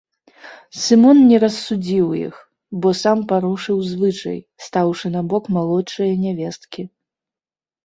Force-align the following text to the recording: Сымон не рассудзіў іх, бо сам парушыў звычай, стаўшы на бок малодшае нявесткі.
Сымон 0.83 1.17
не 1.31 1.37
рассудзіў 1.43 2.07
іх, 2.27 2.35
бо 2.87 2.95
сам 3.01 3.17
парушыў 3.33 3.77
звычай, 3.91 4.39
стаўшы 4.67 5.07
на 5.19 5.25
бок 5.35 5.43
малодшае 5.61 6.11
нявесткі. 6.27 6.81